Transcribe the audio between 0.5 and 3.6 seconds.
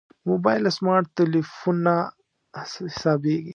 له سمارټ تلېفونه حسابېږي.